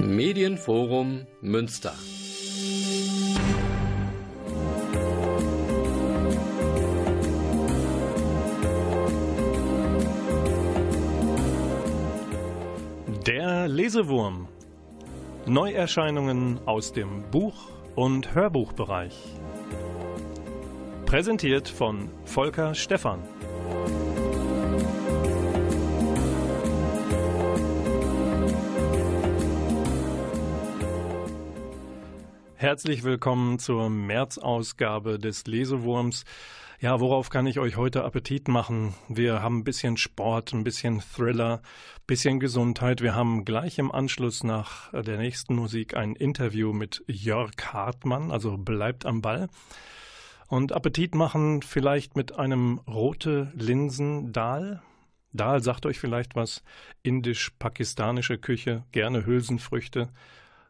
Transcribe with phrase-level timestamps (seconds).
[0.00, 1.94] Medienforum Münster.
[13.26, 14.48] Der Lesewurm.
[15.46, 19.14] Neuerscheinungen aus dem Buch- und Hörbuchbereich.
[21.06, 23.20] Präsentiert von Volker Stephan.
[32.64, 36.24] Herzlich willkommen zur März-Ausgabe des Lesewurms.
[36.80, 38.94] Ja, worauf kann ich euch heute Appetit machen?
[39.06, 43.02] Wir haben ein bisschen Sport, ein bisschen Thriller, ein bisschen Gesundheit.
[43.02, 48.56] Wir haben gleich im Anschluss nach der nächsten Musik ein Interview mit Jörg Hartmann, also
[48.56, 49.50] bleibt am Ball.
[50.48, 54.82] Und Appetit machen vielleicht mit einem rote Linsen Dahl.
[55.34, 56.62] Dahl sagt euch vielleicht was.
[57.02, 60.08] Indisch-pakistanische Küche, gerne Hülsenfrüchte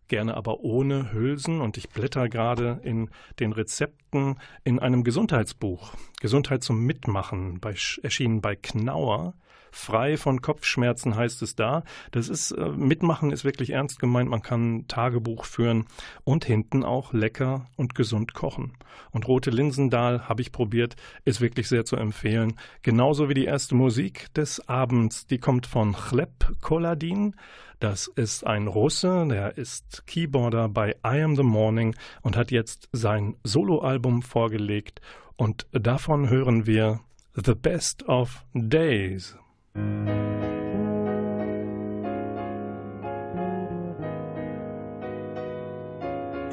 [0.08, 1.60] gerne aber ohne Hülsen.
[1.60, 3.10] Und ich blätter gerade in
[3.40, 5.92] den Rezepten in einem Gesundheitsbuch.
[6.20, 9.34] Gesundheit zum Mitmachen, bei, erschienen bei Knauer.
[9.74, 11.82] Frei von Kopfschmerzen heißt es da.
[12.12, 14.30] Das ist, äh, Mitmachen ist wirklich ernst gemeint.
[14.30, 15.86] Man kann Tagebuch führen
[16.22, 18.74] und hinten auch lecker und gesund kochen.
[19.10, 22.54] Und rote Linsendahl habe ich probiert, ist wirklich sehr zu empfehlen.
[22.82, 27.34] Genauso wie die erste Musik des Abends, die kommt von Chleb Koladin.
[27.80, 32.88] Das ist ein Russe, der ist Keyboarder bei I Am the Morning und hat jetzt
[32.92, 35.00] sein Soloalbum vorgelegt.
[35.36, 37.00] Und davon hören wir
[37.34, 39.36] The Best of Days.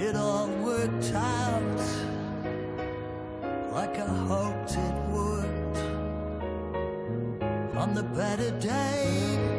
[0.02, 1.80] It all worked out
[3.72, 5.77] like I hoped it would.
[7.77, 9.50] On the better days,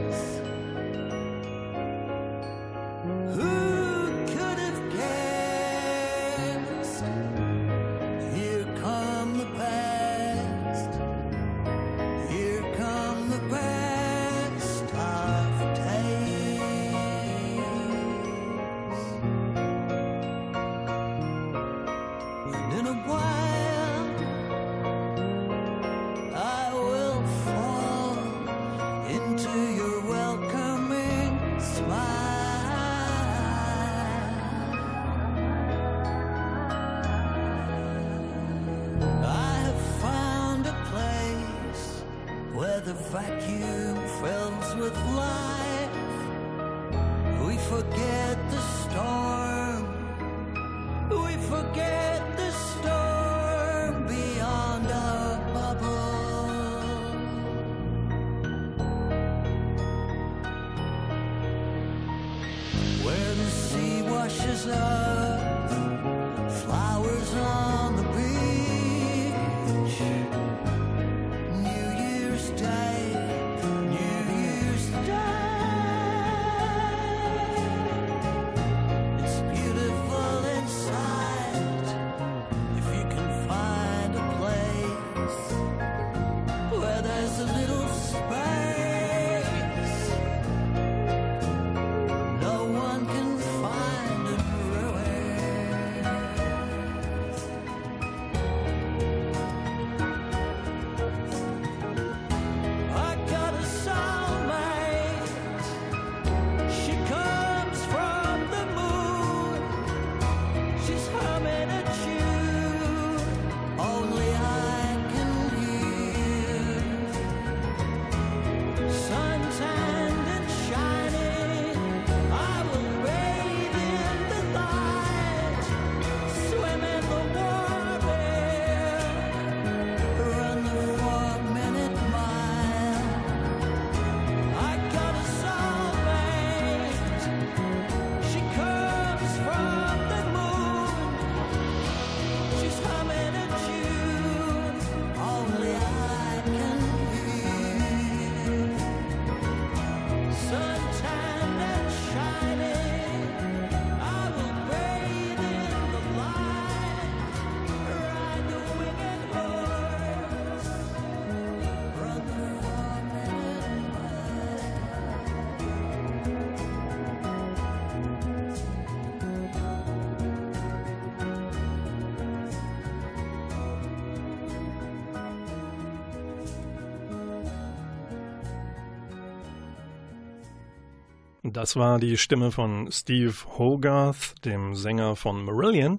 [181.52, 185.98] Das war die Stimme von Steve Hogarth, dem Sänger von Marillion.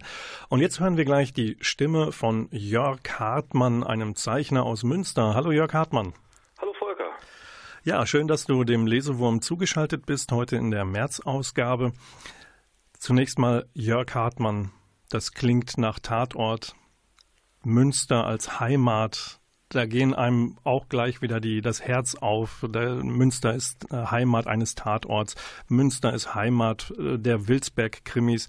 [0.49, 5.35] Und jetzt hören wir gleich die Stimme von Jörg Hartmann, einem Zeichner aus Münster.
[5.35, 6.13] Hallo Jörg Hartmann.
[6.59, 7.11] Hallo Volker.
[7.83, 11.91] Ja, schön, dass du dem Lesewurm zugeschaltet bist, heute in der März-Ausgabe.
[12.97, 14.71] Zunächst mal Jörg Hartmann.
[15.11, 16.73] Das klingt nach Tatort.
[17.63, 19.39] Münster als Heimat
[19.75, 22.63] da gehen einem auch gleich wieder die, das Herz auf.
[22.67, 25.35] Der Münster ist äh, Heimat eines Tatorts.
[25.69, 28.47] Münster ist Heimat äh, der Wilsberg-Krimis.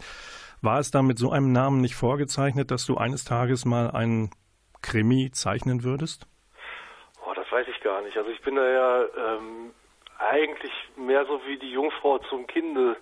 [0.63, 4.31] War es da mit so einem Namen nicht vorgezeichnet, dass du eines Tages mal einen
[4.83, 6.27] Krimi zeichnen würdest?
[7.27, 8.17] Oh, das weiß ich gar nicht.
[8.17, 9.73] Also ich bin da ja ähm,
[10.19, 12.97] eigentlich mehr so wie die Jungfrau zum Kinde,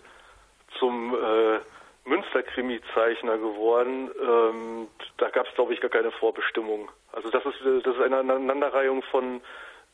[0.79, 1.61] zum äh,
[2.04, 4.10] Münster-Krimi-Zeichner geworden.
[4.20, 4.88] Ähm,
[5.19, 6.90] da gab es, glaube ich, gar keine Vorbestimmung.
[7.12, 9.40] Also das ist, das ist eine Aneinanderreihung von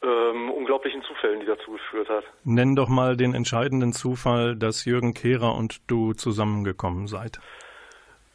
[0.02, 2.24] ähm, unglaublichen Zufällen, die dazu geführt hat.
[2.44, 7.40] Nenn doch mal den entscheidenden Zufall, dass Jürgen Kehrer und du zusammengekommen seid.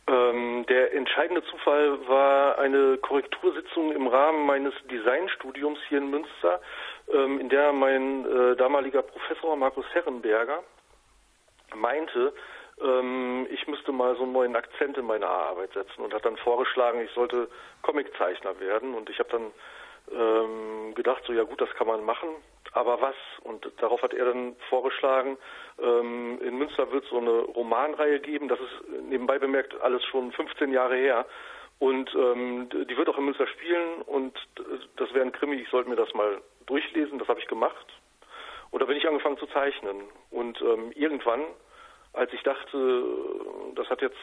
[0.07, 6.59] Ähm, der entscheidende Zufall war eine Korrektursitzung im Rahmen meines Designstudiums hier in Münster,
[7.13, 10.59] ähm, in der mein äh, damaliger Professor Markus Herrenberger
[11.75, 12.33] meinte,
[12.81, 16.37] ähm, ich müsste mal so einen neuen Akzent in meine Arbeit setzen und hat dann
[16.37, 17.49] vorgeschlagen, ich sollte
[17.81, 18.93] Comiczeichner werden.
[18.93, 19.51] Und ich habe dann
[20.11, 22.29] ähm, gedacht, so ja gut, das kann man machen,
[22.73, 23.15] aber was?
[23.43, 25.37] Und darauf hat er dann vorgeschlagen,
[25.81, 30.31] ähm, in Münster wird es so eine Romanreihe geben, das ist nebenbei bemerkt alles schon
[30.31, 31.25] 15 Jahre her.
[31.79, 34.01] Und ähm, die wird auch in Münster spielen.
[34.05, 34.37] Und
[34.95, 37.85] das wäre ein Krimi, ich sollte mir das mal durchlesen, das habe ich gemacht.
[38.71, 40.03] Und da bin ich angefangen zu zeichnen.
[40.31, 41.41] Und ähm, irgendwann
[42.13, 43.03] als ich dachte,
[43.75, 44.17] das hat jetzt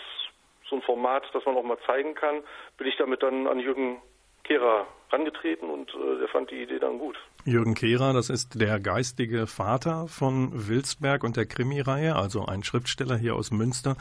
[0.68, 2.42] so ein Format, das man auch mal zeigen kann,
[2.78, 4.00] bin ich damit dann an Jürgen
[4.44, 7.18] Kehrer rangetreten und äh, der fand die Idee dann gut.
[7.44, 13.16] Jürgen Kehrer, das ist der geistige Vater von Wilsberg und der Krimireihe, also ein Schriftsteller
[13.16, 13.96] hier aus Münster,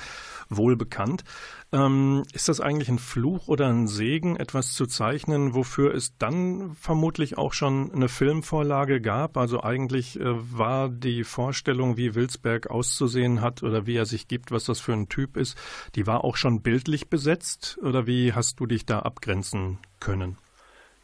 [0.49, 1.23] wohl bekannt.
[1.71, 6.75] Ähm, ist das eigentlich ein Fluch oder ein Segen, etwas zu zeichnen, wofür es dann
[6.79, 9.37] vermutlich auch schon eine Filmvorlage gab?
[9.37, 14.51] Also eigentlich äh, war die Vorstellung, wie Wilsberg auszusehen hat oder wie er sich gibt,
[14.51, 15.57] was das für ein Typ ist,
[15.95, 20.37] die war auch schon bildlich besetzt oder wie hast du dich da abgrenzen können?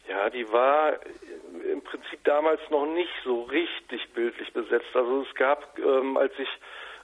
[0.08, 0.92] Ja, die war
[2.26, 4.94] damals noch nicht so richtig bildlich besetzt.
[4.94, 6.48] Also es gab, ähm, als ich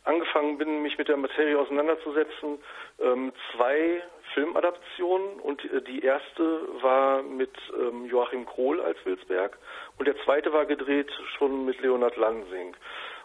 [0.05, 2.59] angefangen bin, mich mit der Materie auseinanderzusetzen,
[3.01, 4.03] ähm, zwei
[4.35, 9.59] Filmadaptionen und äh, die erste war mit ähm, Joachim Krohl als Wilsberg
[9.99, 12.75] und der zweite war gedreht schon mit Leonard Lansing.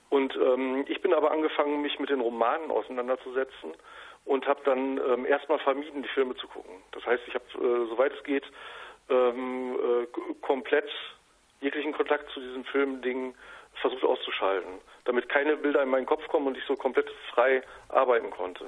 [0.10, 3.74] Und ähm, ich bin aber angefangen, mich mit den Romanen auseinanderzusetzen
[4.24, 6.76] und habe dann ähm, erstmal vermieden, die Filme zu gucken.
[6.92, 8.46] Das heißt, ich habe, äh, soweit es geht,
[9.10, 10.08] ähm, äh,
[10.42, 10.90] komplett
[11.62, 13.36] jeglichen Kontakt zu diesem Filmding
[13.82, 18.32] versucht auszuschalten, damit keine Bilder in meinen Kopf kommen und ich so komplett frei arbeiten
[18.32, 18.66] konnte.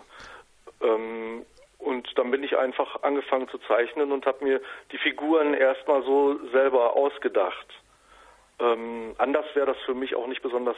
[0.81, 1.45] Ähm,
[1.80, 6.38] und dann bin ich einfach angefangen zu zeichnen und habe mir die Figuren erstmal so
[6.50, 7.68] selber ausgedacht.
[8.59, 10.75] Ähm, anders wäre das für mich auch nicht besonders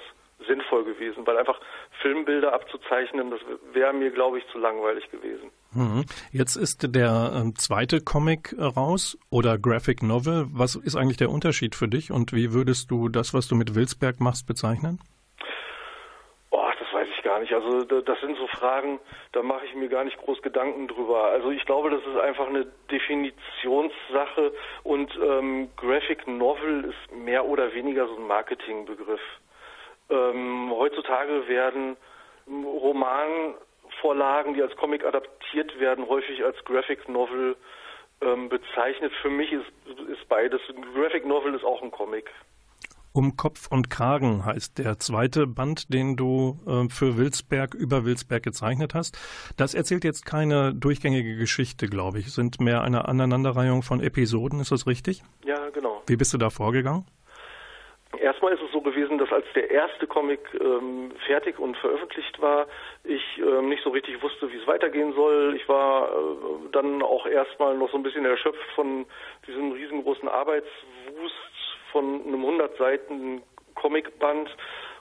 [0.48, 1.60] sinnvoll gewesen, weil einfach
[2.02, 3.40] Filmbilder abzuzeichnen, das
[3.74, 5.52] wäre mir, glaube ich, zu langweilig gewesen.
[5.74, 6.06] Mhm.
[6.32, 10.48] Jetzt ist der ähm, zweite Comic äh, raus oder Graphic Novel.
[10.52, 13.76] Was ist eigentlich der Unterschied für dich und wie würdest du das, was du mit
[13.76, 15.00] Wilsberg machst, bezeichnen?
[16.50, 17.54] Oh, das weiß ich gar nicht.
[17.54, 19.00] Also das sind so Fragen,
[19.32, 21.26] da mache ich mir gar nicht groß Gedanken drüber.
[21.26, 24.52] Also ich glaube, das ist einfach eine Definitionssache
[24.84, 29.22] und ähm, Graphic Novel ist mehr oder weniger so ein Marketingbegriff.
[30.12, 31.96] Ähm, heutzutage werden
[32.48, 37.56] Romanvorlagen, die als Comic adaptiert werden, häufig als Graphic Novel
[38.22, 39.14] ähm, bezeichnet.
[39.22, 39.66] Für mich ist,
[40.10, 40.62] ist beides.
[40.70, 42.30] Ein Graphic Novel ist auch ein Comic.
[43.14, 48.42] Um Kopf und Kragen heißt der zweite Band, den du äh, für Wilsberg über Wilsberg
[48.42, 49.18] gezeichnet hast.
[49.58, 52.28] Das erzählt jetzt keine durchgängige Geschichte, glaube ich.
[52.28, 55.24] Es sind mehr eine Aneinanderreihung von Episoden, ist das richtig?
[55.44, 56.02] Ja, genau.
[56.08, 57.06] Wie bist du da vorgegangen?
[58.18, 62.68] Erstmal ist es gewesen, dass als der erste Comic ähm, fertig und veröffentlicht war,
[63.04, 65.56] ich ähm, nicht so richtig wusste, wie es weitergehen soll.
[65.56, 69.06] Ich war äh, dann auch erstmal noch so ein bisschen erschöpft von
[69.48, 71.36] diesem riesengroßen Arbeitswust
[71.92, 73.44] von einem 100 Seiten
[73.76, 74.50] Comicband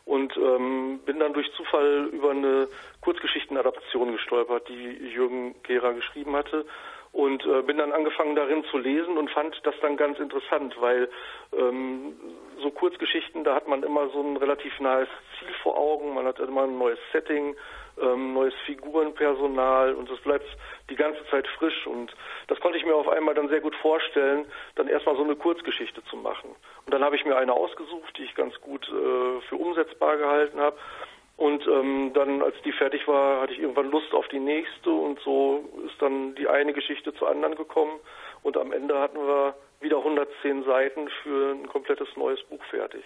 [0.05, 2.69] und ähm, bin dann durch Zufall über eine
[3.01, 6.65] Kurzgeschichtenadaption gestolpert, die Jürgen Gera geschrieben hatte
[7.13, 11.09] und äh, bin dann angefangen darin zu lesen und fand das dann ganz interessant, weil
[11.53, 12.15] ähm,
[12.63, 16.39] so Kurzgeschichten, da hat man immer so ein relativ nahes Ziel vor Augen, man hat
[16.39, 17.57] immer ein neues Setting,
[18.01, 20.47] ähm, neues Figurenpersonal und es bleibt
[20.89, 21.87] die ganze Zeit frisch.
[21.87, 22.15] Und
[22.47, 26.05] das konnte ich mir auf einmal dann sehr gut vorstellen, dann erstmal so eine Kurzgeschichte
[26.05, 26.55] zu machen.
[26.87, 30.61] Und dann habe ich mir eine ausgesucht, die ich ganz gut äh, für umsetzbar gehalten
[30.61, 30.77] habe
[31.41, 35.19] Und ähm, dann, als die fertig war, hatte ich irgendwann Lust auf die nächste und
[35.21, 37.99] so ist dann die eine Geschichte zur anderen gekommen
[38.43, 43.03] und am Ende hatten wir wieder 110 Seiten für ein komplettes neues Buch fertig.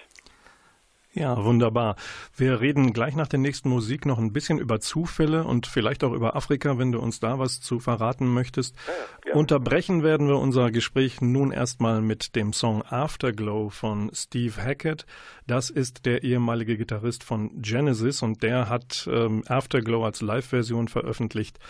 [1.14, 1.94] Ja, wunderbar.
[2.36, 6.12] Wir reden gleich nach der nächsten Musik noch ein bisschen über Zufälle und vielleicht auch
[6.12, 8.74] über Afrika, wenn du uns da was zu verraten möchtest.
[8.74, 9.34] Ja, ja.
[9.36, 15.06] Unterbrechen werden wir unser Gespräch nun erstmal mit dem Song Afterglow von Steve Hackett.
[15.46, 21.60] Das ist der ehemalige Gitarrist von Genesis und der hat ähm, Afterglow als Live-Version veröffentlicht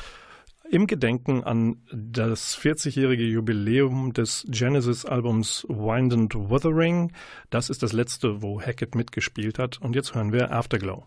[0.74, 7.12] im Gedenken an das 40-jährige Jubiläum des Genesis-Albums Wind and Wuthering.
[7.48, 9.80] Das ist das letzte, wo Hackett mitgespielt hat.
[9.80, 11.04] Und jetzt hören wir Afterglow.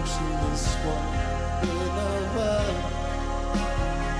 [0.00, 0.28] ocean.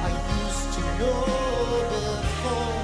[0.01, 0.11] I
[0.45, 2.78] used to know before.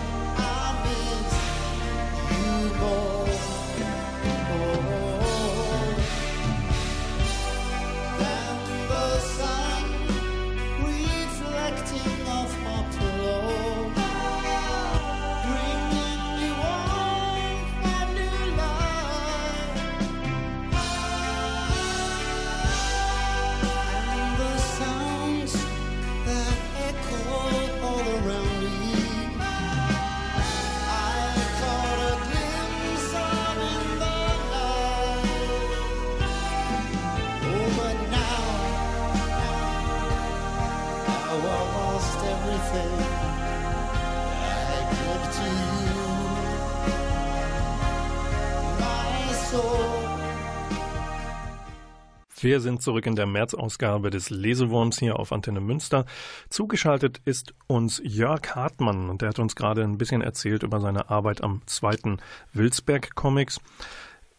[52.44, 56.04] Wir sind zurück in der März-Ausgabe des Lesewurms hier auf Antenne Münster.
[56.50, 61.08] Zugeschaltet ist uns Jörg Hartmann und der hat uns gerade ein bisschen erzählt über seine
[61.08, 62.18] Arbeit am zweiten
[62.52, 63.62] Wilsberg Comics.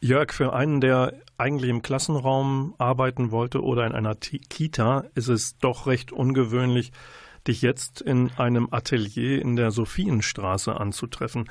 [0.02, 5.58] Jörg, für einen, der eigentlich im Klassenraum arbeiten wollte oder in einer Kita, ist es
[5.58, 6.92] doch recht ungewöhnlich,
[7.48, 11.50] dich jetzt in einem Atelier in der Sophienstraße anzutreffen.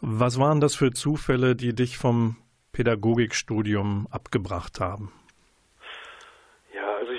[0.00, 2.34] Was waren das für Zufälle, die dich vom
[2.72, 5.12] Pädagogikstudium abgebracht haben?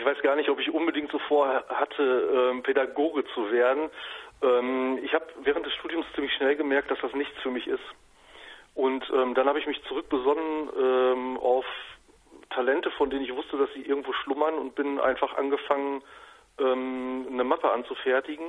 [0.05, 3.89] Ich weiß gar nicht, ob ich unbedingt so vorhatte, ähm, Pädagoge zu werden.
[4.43, 7.83] Ähm, ich habe während des Studiums ziemlich schnell gemerkt, dass das nichts für mich ist.
[8.75, 11.65] Und ähm, dann habe ich mich zurückbesonnen ähm, auf
[12.51, 16.03] Talente, von denen ich wusste, dass sie irgendwo schlummern und bin einfach angefangen,
[16.59, 18.45] ähm, eine Mappe anzufertigen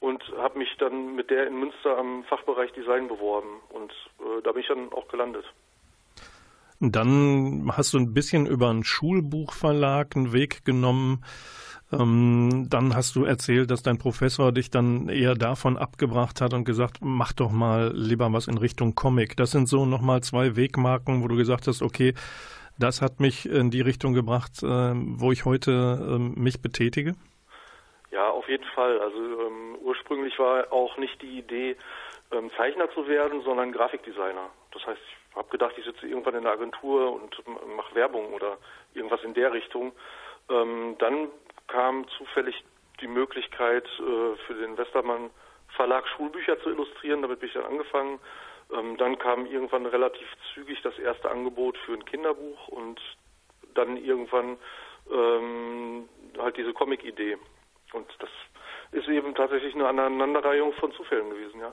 [0.00, 4.50] und habe mich dann mit der in Münster am Fachbereich Design beworben und äh, da
[4.50, 5.44] bin ich dann auch gelandet.
[6.90, 11.24] Dann hast du ein bisschen über einen Schulbuchverlag einen Weg genommen.
[11.92, 16.64] Ähm, dann hast du erzählt, dass dein Professor dich dann eher davon abgebracht hat und
[16.64, 19.36] gesagt, mach doch mal lieber was in Richtung Comic.
[19.36, 22.14] Das sind so nochmal zwei Wegmarken, wo du gesagt hast, okay,
[22.80, 25.70] das hat mich in die Richtung gebracht, äh, wo ich heute
[26.02, 27.14] äh, mich betätige?
[28.10, 28.98] Ja, auf jeden Fall.
[28.98, 31.76] Also ähm, ursprünglich war auch nicht die Idee,
[32.32, 34.50] ähm, Zeichner zu werden, sondern Grafikdesigner.
[34.72, 37.42] Das heißt, ich habe gedacht, ich sitze irgendwann in der Agentur und
[37.76, 38.58] mache Werbung oder
[38.94, 39.92] irgendwas in der Richtung.
[40.50, 41.28] Ähm, dann
[41.68, 42.64] kam zufällig
[43.00, 45.30] die Möglichkeit äh, für den Westermann
[45.76, 47.22] Verlag Schulbücher zu illustrieren.
[47.22, 48.20] Damit bin ich dann angefangen.
[48.72, 53.00] Ähm, dann kam irgendwann relativ zügig das erste Angebot für ein Kinderbuch und
[53.74, 54.58] dann irgendwann
[55.10, 56.08] ähm,
[56.38, 57.38] halt diese Comic-Idee.
[57.92, 58.30] Und das
[58.92, 61.72] ist eben tatsächlich eine Aneinanderreihung von Zufällen gewesen, ja.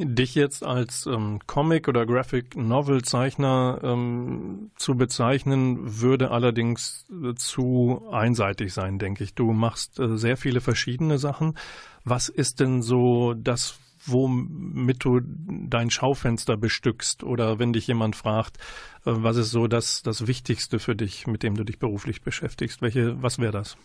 [0.00, 8.72] Dich jetzt als ähm, Comic- oder Graphic-Novel-Zeichner ähm, zu bezeichnen, würde allerdings äh, zu einseitig
[8.72, 9.34] sein, denke ich.
[9.34, 11.58] Du machst äh, sehr viele verschiedene Sachen.
[12.04, 18.58] Was ist denn so das, womit du dein Schaufenster bestückst oder wenn dich jemand fragt,
[19.04, 22.82] äh, was ist so das, das Wichtigste für dich, mit dem du dich beruflich beschäftigst?
[22.82, 23.76] Welche, was wäre das?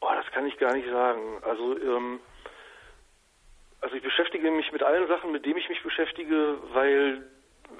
[0.00, 1.20] Oh, das kann ich gar nicht sagen.
[1.42, 2.20] Also, ähm,
[3.80, 7.24] also ich beschäftige mich mit allen Sachen, mit denen ich mich beschäftige, weil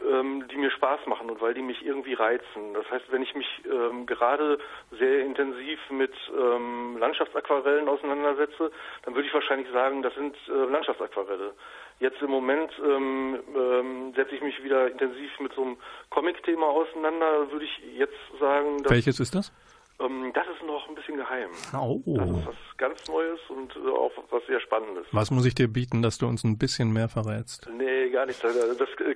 [0.08, 2.74] ähm, die mir Spaß machen und weil die mich irgendwie reizen.
[2.74, 4.58] Das heißt, wenn ich mich ähm, gerade
[4.98, 8.70] sehr intensiv mit ähm, Landschaftsaquarellen auseinandersetze,
[9.04, 11.52] dann würde ich wahrscheinlich sagen, das sind äh, Landschaftsaquarelle.
[11.98, 15.76] Jetzt im Moment ähm, ähm, setze ich mich wieder intensiv mit so einem
[16.08, 18.82] Comic-Thema auseinander, würde ich jetzt sagen.
[18.88, 19.52] Welches ist das?
[20.00, 21.50] Ähm, das ist noch ein bisschen geheim.
[21.74, 22.00] Oh.
[22.06, 25.06] Das ist was ganz Neues und äh, auch was sehr Spannendes.
[25.12, 27.68] Was muss ich dir bieten, dass du uns ein bisschen mehr verrätst?
[27.76, 28.42] Nee, gar nicht.
[28.42, 28.52] Das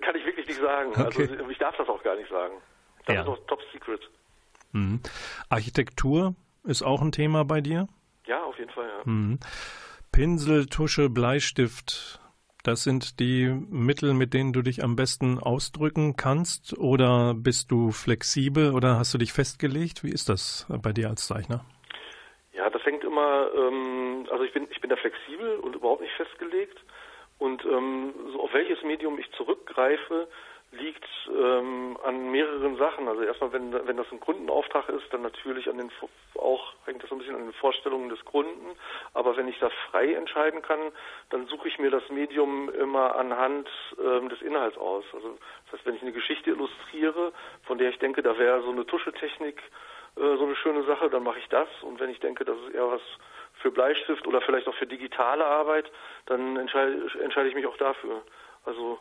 [0.02, 0.90] kann ich wirklich nicht sagen.
[0.90, 1.28] Okay.
[1.30, 2.54] Also ich darf das auch gar nicht sagen.
[3.06, 3.20] Das ja.
[3.22, 4.00] ist noch top secret.
[4.72, 5.00] Mhm.
[5.48, 7.88] Architektur ist auch ein Thema bei dir?
[8.26, 9.02] Ja, auf jeden Fall, ja.
[9.04, 9.38] Mhm.
[10.12, 12.20] Pinsel, Tusche, Bleistift,
[12.64, 16.76] das sind die Mittel, mit denen du dich am besten ausdrücken kannst?
[16.78, 20.02] Oder bist du flexibel oder hast du dich festgelegt?
[20.02, 21.64] Wie ist das bei dir als Zeichner?
[22.52, 26.14] Ja, das hängt immer, ähm, also ich bin, ich bin da flexibel und überhaupt nicht
[26.14, 26.78] festgelegt.
[27.38, 30.26] Und ähm, so auf welches Medium ich zurückgreife,
[30.78, 33.08] liegt ähm, an mehreren Sachen.
[33.08, 35.90] Also erstmal, wenn, wenn das ein Kundenauftrag ist, dann natürlich an den
[36.36, 38.76] auch hängt das ein bisschen an den Vorstellungen des Kunden.
[39.14, 40.80] Aber wenn ich da frei entscheiden kann,
[41.30, 45.04] dann suche ich mir das Medium immer anhand ähm, des Inhalts aus.
[45.12, 47.32] Also das heißt, wenn ich eine Geschichte illustriere,
[47.64, 49.60] von der ich denke, da wäre so eine Tuschetechnik
[50.16, 51.68] äh, so eine schöne Sache, dann mache ich das.
[51.82, 53.02] Und wenn ich denke, das ist eher was
[53.60, 55.90] für Bleistift oder vielleicht auch für digitale Arbeit,
[56.26, 58.22] dann entscheide, entscheide ich mich auch dafür.
[58.64, 58.98] Also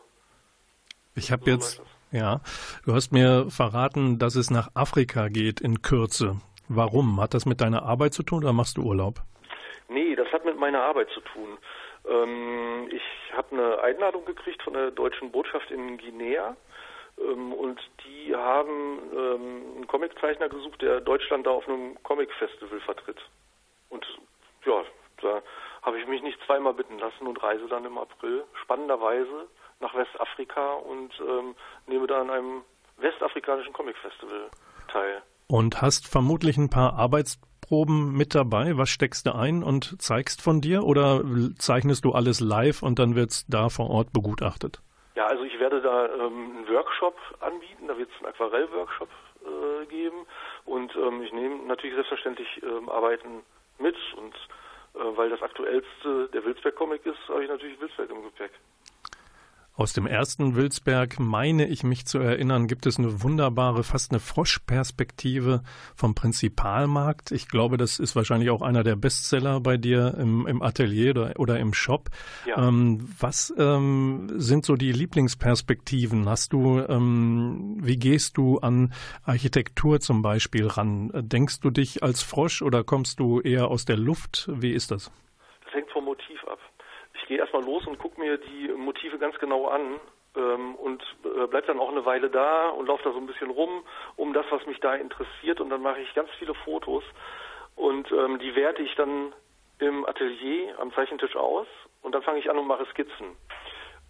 [1.15, 2.41] ich habe jetzt, ja,
[2.85, 6.37] du hast mir verraten, dass es nach Afrika geht in Kürze.
[6.69, 7.21] Warum?
[7.21, 9.21] Hat das mit deiner Arbeit zu tun oder machst du Urlaub?
[9.89, 11.57] Nee, das hat mit meiner Arbeit zu tun.
[12.09, 13.03] Ähm, ich
[13.35, 16.55] habe eine Einladung gekriegt von der deutschen Botschaft in Guinea
[17.19, 23.21] ähm, und die haben ähm, einen Comiczeichner gesucht, der Deutschland da auf einem Comic-Festival vertritt.
[23.89, 24.05] Und
[24.65, 24.83] ja,
[25.21, 25.41] da
[25.81, 29.47] habe ich mich nicht zweimal bitten lassen und reise dann im April spannenderweise
[29.83, 31.55] nach Westafrika und ähm,
[31.87, 32.61] nehme da an einem
[32.97, 34.49] westafrikanischen Comic-Festival
[34.91, 35.21] teil.
[35.47, 38.77] Und hast vermutlich ein paar Arbeitsproben mit dabei.
[38.77, 41.21] Was steckst du ein und zeigst von dir oder
[41.57, 44.81] zeichnest du alles live und dann wird es da vor Ort begutachtet?
[45.15, 49.09] Ja, also ich werde da ähm, einen Workshop anbieten, da wird es einen Aquarell-Workshop
[49.45, 50.25] äh, geben
[50.65, 53.43] und ähm, ich nehme natürlich selbstverständlich ähm, Arbeiten
[53.77, 54.33] mit und
[54.95, 58.51] äh, weil das aktuellste der Wilsberg-Comic ist, habe ich natürlich Wilsberg im Gepäck.
[59.75, 64.19] Aus dem ersten Wilsberg, meine ich mich zu erinnern, gibt es eine wunderbare, fast eine
[64.19, 65.63] Froschperspektive
[65.95, 67.31] vom Prinzipalmarkt.
[67.31, 71.33] Ich glaube, das ist wahrscheinlich auch einer der Bestseller bei dir im, im Atelier oder,
[71.39, 72.11] oder, im Shop.
[72.45, 72.67] Ja.
[72.67, 76.29] Ähm, was ähm, sind so die Lieblingsperspektiven?
[76.29, 81.09] Hast du, ähm, wie gehst du an Architektur zum Beispiel ran?
[81.15, 84.51] Denkst du dich als Frosch oder kommst du eher aus der Luft?
[84.53, 85.09] Wie ist das?
[87.27, 89.99] Gehe erstmal los und gucke mir die Motive ganz genau an
[90.35, 93.49] ähm, und äh, bleib dann auch eine Weile da und laufe da so ein bisschen
[93.49, 93.83] rum
[94.15, 97.03] um das, was mich da interessiert und dann mache ich ganz viele Fotos
[97.75, 99.33] und ähm, die werte ich dann
[99.79, 101.67] im Atelier am Zeichentisch aus
[102.01, 103.35] und dann fange ich an und mache Skizzen.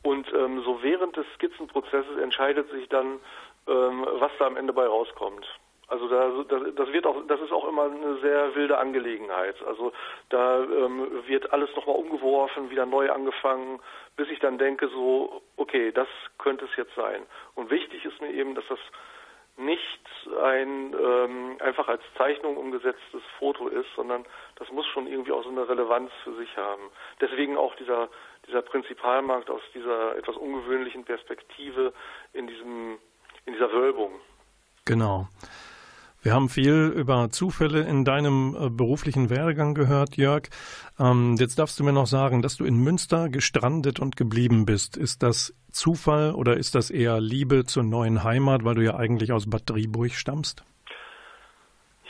[0.03, 3.19] Und ähm, so während des Skizzenprozesses entscheidet sich dann,
[3.67, 5.47] ähm, was da am Ende bei rauskommt.
[5.93, 6.27] Also da,
[6.71, 9.55] das wird auch, das ist auch immer eine sehr wilde Angelegenheit.
[9.61, 9.93] Also
[10.29, 13.79] da ähm, wird alles nochmal umgeworfen, wieder neu angefangen,
[14.15, 16.07] bis ich dann denke so, okay, das
[16.39, 17.21] könnte es jetzt sein.
[17.53, 18.79] Und wichtig ist mir eben, dass das
[19.55, 20.01] nicht
[20.41, 24.25] ein ähm, einfach als Zeichnung umgesetztes Foto ist, sondern
[24.55, 26.89] das muss schon irgendwie auch so eine Relevanz für sich haben.
[27.21, 28.09] Deswegen auch dieser
[28.47, 31.93] dieser Prinzipalmarkt aus dieser etwas ungewöhnlichen Perspektive
[32.33, 32.97] in diesem
[33.45, 34.19] in dieser Wölbung.
[34.85, 35.27] Genau.
[36.23, 40.43] Wir haben viel über Zufälle in deinem äh, beruflichen Werdegang gehört, Jörg.
[40.97, 44.95] Ähm, jetzt darfst du mir noch sagen, dass du in Münster gestrandet und geblieben bist.
[44.95, 49.33] Ist das Zufall oder ist das eher Liebe zur neuen Heimat, weil du ja eigentlich
[49.33, 50.63] aus Bad Driburg stammst?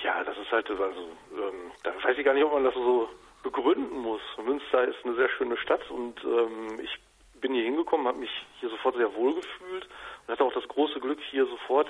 [0.03, 3.09] Ja, das ist halt, also, ähm, da weiß ich gar nicht, ob man das so
[3.41, 4.21] begründen muss.
[4.45, 6.99] Münster ist eine sehr schöne Stadt und ähm, ich
[7.41, 9.87] bin hier hingekommen, habe mich hier sofort sehr wohl gefühlt
[10.27, 11.89] und hatte auch das große Glück, hier sofort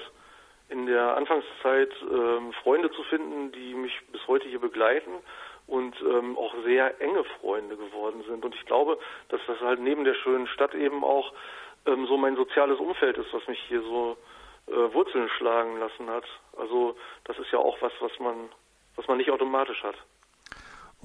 [0.69, 5.11] in der Anfangszeit ähm, Freunde zu finden, die mich bis heute hier begleiten
[5.67, 8.43] und ähm, auch sehr enge Freunde geworden sind.
[8.43, 8.97] Und ich glaube,
[9.29, 11.33] dass das halt neben der schönen Stadt eben auch
[11.85, 14.17] ähm, so mein soziales Umfeld ist, was mich hier so
[14.67, 16.25] äh, Wurzeln schlagen lassen hat.
[16.57, 16.95] Also
[17.25, 18.49] das ist ja auch was, was man,
[18.95, 19.95] was man nicht automatisch hat.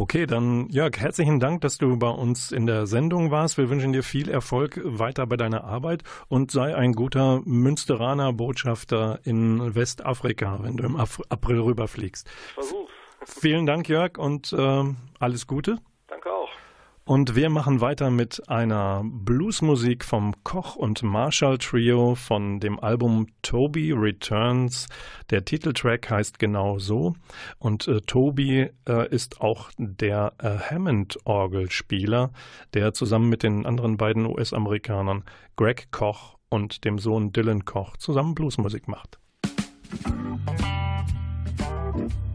[0.01, 3.59] Okay, dann Jörg, herzlichen Dank, dass du bei uns in der Sendung warst.
[3.59, 9.19] Wir wünschen dir viel Erfolg weiter bei deiner Arbeit und sei ein guter Münsteraner Botschafter
[9.25, 12.29] in Westafrika, wenn du im April rüberfliegst.
[12.55, 12.93] Versuch's.
[13.25, 14.85] Vielen Dank, Jörg, und äh,
[15.19, 15.79] alles Gute.
[17.09, 23.29] Und wir machen weiter mit einer Bluesmusik vom Koch und Marshall Trio von dem Album
[23.41, 24.89] Toby Returns.
[25.31, 27.15] Der Titeltrack heißt genau so.
[27.59, 32.31] Und äh, Toby äh, ist auch der äh, Hammond-Orgelspieler,
[32.75, 35.25] der zusammen mit den anderen beiden US-Amerikanern
[35.57, 39.19] Greg Koch und dem Sohn Dylan Koch zusammen Bluesmusik macht.
[41.95, 42.28] Musik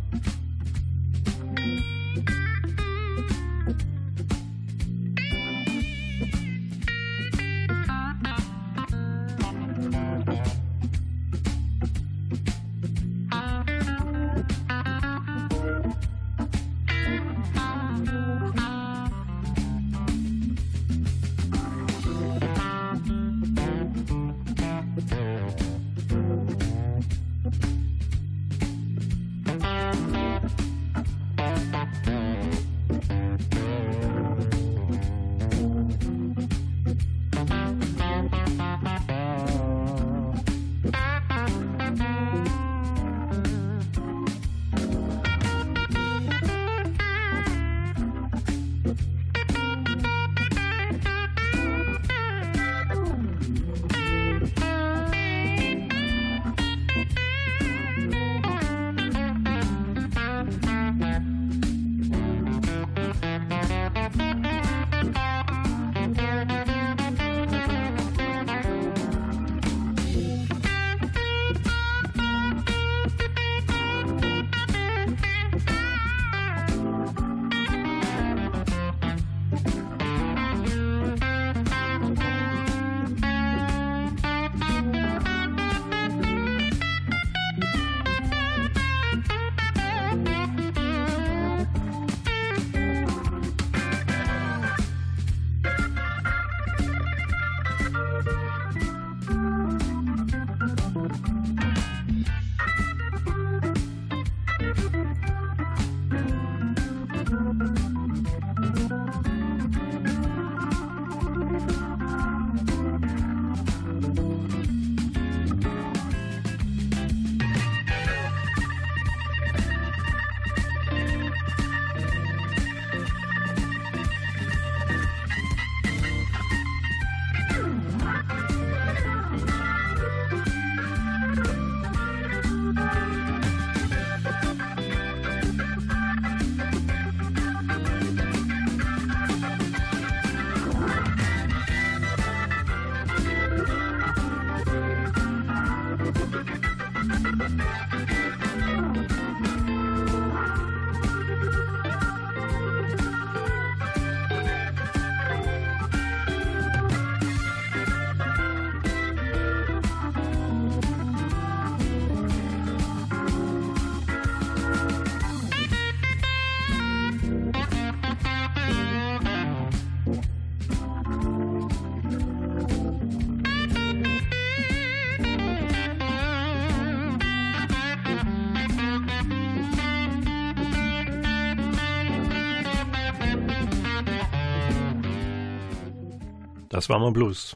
[186.74, 187.56] Das war mal Blues.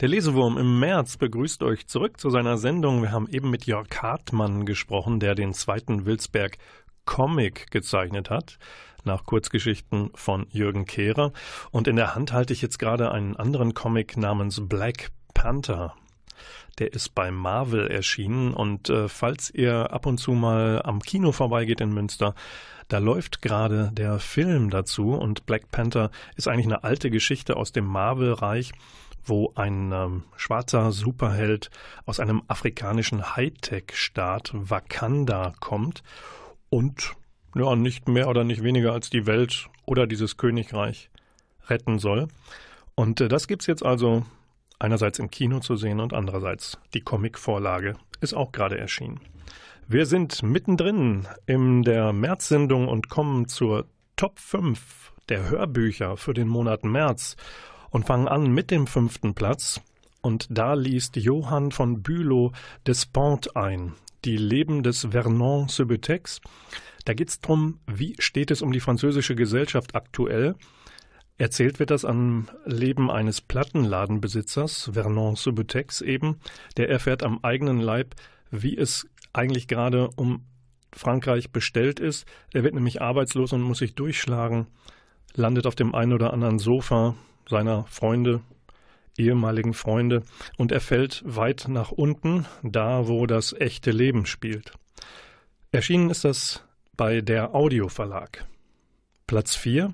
[0.00, 3.02] Der Lesewurm im März begrüßt euch zurück zu seiner Sendung.
[3.02, 6.58] Wir haben eben mit Jörg Hartmann gesprochen, der den zweiten Wilsberg
[7.04, 8.60] Comic gezeichnet hat,
[9.02, 11.32] nach Kurzgeschichten von Jürgen Kehrer.
[11.72, 15.96] Und in der Hand halte ich jetzt gerade einen anderen Comic namens Black Panther.
[16.78, 21.32] Der ist bei Marvel erschienen und äh, falls ihr ab und zu mal am Kino
[21.32, 22.34] vorbeigeht in Münster,
[22.88, 27.72] da läuft gerade der Film dazu und Black Panther ist eigentlich eine alte Geschichte aus
[27.72, 28.72] dem Marvel-Reich,
[29.24, 31.70] wo ein ähm, schwarzer Superheld
[32.06, 36.02] aus einem afrikanischen Hightech-Staat Wakanda kommt
[36.70, 37.12] und
[37.54, 41.10] ja, nicht mehr oder nicht weniger als die Welt oder dieses Königreich
[41.68, 42.28] retten soll.
[42.94, 44.24] Und äh, das gibt's jetzt also
[44.82, 49.20] einerseits im Kino zu sehen und andererseits die Comic-Vorlage ist auch gerade erschienen.
[49.88, 56.48] Wir sind mittendrin in der März-Sendung und kommen zur Top 5 der Hörbücher für den
[56.48, 57.36] Monat März
[57.90, 59.80] und fangen an mit dem fünften Platz.
[60.20, 62.52] Und da liest Johann von Bülow
[62.86, 66.40] Despont ein, die Leben des Vernon Subutex.
[67.04, 70.54] Da geht es darum, wie steht es um die französische Gesellschaft aktuell.
[71.42, 76.38] Erzählt wird das am Leben eines Plattenladenbesitzers, Vernon Subutex eben.
[76.76, 78.14] Der erfährt am eigenen Leib,
[78.52, 80.44] wie es eigentlich gerade um
[80.92, 82.28] Frankreich bestellt ist.
[82.52, 84.68] Er wird nämlich arbeitslos und muss sich durchschlagen,
[85.34, 87.16] landet auf dem einen oder anderen Sofa
[87.50, 88.42] seiner Freunde,
[89.18, 90.22] ehemaligen Freunde,
[90.58, 94.74] und er fällt weit nach unten, da wo das echte Leben spielt.
[95.72, 96.64] Erschienen ist das
[96.96, 98.46] bei der Audio Verlag.
[99.26, 99.92] Platz 4.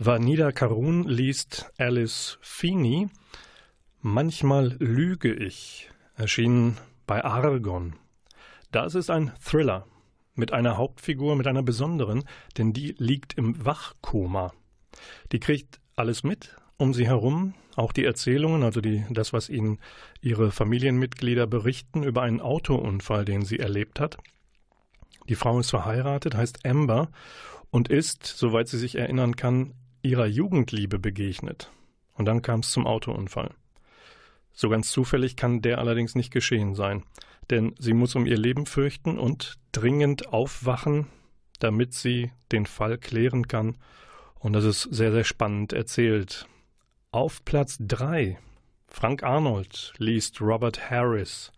[0.00, 3.08] Vanida Karun liest Alice Feeney.
[4.00, 5.90] Manchmal lüge ich.
[6.14, 7.96] Erschienen bei Argon.
[8.70, 9.86] Das ist ein Thriller
[10.36, 12.22] mit einer Hauptfigur, mit einer besonderen,
[12.56, 14.52] denn die liegt im Wachkoma.
[15.32, 19.80] Die kriegt alles mit um sie herum, auch die Erzählungen, also die, das, was ihnen
[20.20, 24.16] ihre Familienmitglieder berichten über einen Autounfall, den sie erlebt hat.
[25.28, 27.10] Die Frau ist verheiratet, heißt Amber
[27.70, 29.74] und ist, soweit sie sich erinnern kann,
[30.08, 31.70] ihrer Jugendliebe begegnet.
[32.14, 33.54] Und dann kam es zum Autounfall.
[34.52, 37.04] So ganz zufällig kann der allerdings nicht geschehen sein,
[37.50, 41.06] denn sie muss um ihr Leben fürchten und dringend aufwachen,
[41.60, 43.76] damit sie den Fall klären kann.
[44.34, 46.46] Und das ist sehr, sehr spannend erzählt.
[47.12, 48.38] Auf Platz 3
[48.88, 51.52] Frank Arnold liest Robert Harris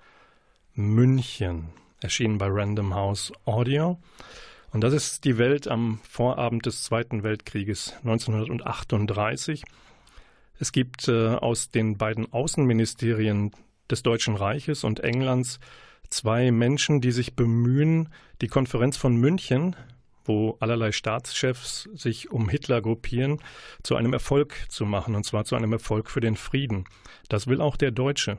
[0.75, 1.69] München
[2.01, 3.99] erschienen bei Random House Audio.
[4.73, 9.65] Und das ist die Welt am Vorabend des Zweiten Weltkrieges 1938.
[10.59, 13.51] Es gibt äh, aus den beiden Außenministerien
[13.91, 15.59] des Deutschen Reiches und Englands
[16.09, 19.75] zwei Menschen, die sich bemühen, die Konferenz von München,
[20.25, 23.41] wo allerlei Staatschefs sich um Hitler gruppieren,
[23.83, 26.85] zu einem Erfolg zu machen, und zwar zu einem Erfolg für den Frieden.
[27.29, 28.39] Das will auch der Deutsche.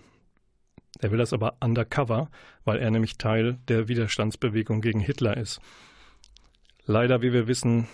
[0.99, 2.29] Er will das aber undercover,
[2.63, 5.59] weil er nämlich Teil der Widerstandsbewegung gegen Hitler ist.
[6.91, 7.87] Leider, wie wir wissen,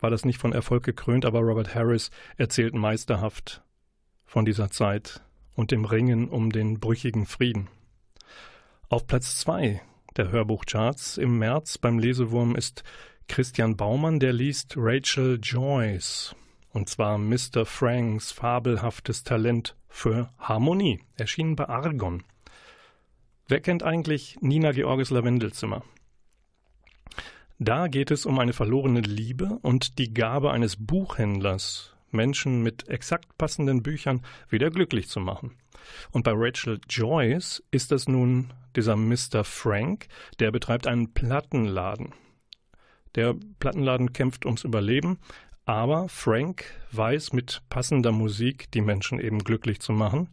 [0.00, 3.62] war das nicht von Erfolg gekrönt, aber Robert Harris erzählt meisterhaft
[4.26, 5.22] von dieser Zeit
[5.54, 7.68] und dem Ringen um den brüchigen Frieden.
[8.90, 9.80] Auf Platz 2
[10.18, 12.84] der Hörbuchcharts im März beim Lesewurm ist
[13.28, 16.36] Christian Baumann, der liest Rachel Joyce.
[16.68, 17.64] Und zwar Mr.
[17.64, 22.24] Franks fabelhaftes Talent für Harmonie, erschienen bei Argon.
[23.46, 25.82] Wer kennt eigentlich Nina Georges Lavendelzimmer?
[27.60, 33.36] Da geht es um eine verlorene Liebe und die Gabe eines Buchhändlers, Menschen mit exakt
[33.36, 35.56] passenden Büchern wieder glücklich zu machen.
[36.12, 39.42] Und bei Rachel Joyce ist das nun dieser Mr.
[39.42, 40.06] Frank,
[40.38, 42.14] der betreibt einen Plattenladen.
[43.16, 45.18] Der Plattenladen kämpft ums Überleben,
[45.64, 50.28] aber Frank weiß mit passender Musik die Menschen eben glücklich zu machen,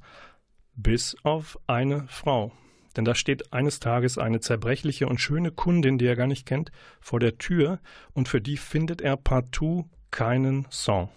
[0.75, 2.51] bis auf eine Frau.
[2.95, 6.71] Denn da steht eines Tages eine zerbrechliche und schöne Kundin, die er gar nicht kennt,
[7.01, 7.79] vor der Tür
[8.13, 11.09] und für die findet er partout keinen Song,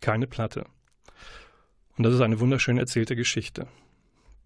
[0.00, 0.64] keine Platte.
[1.96, 3.66] Und das ist eine wunderschön erzählte Geschichte.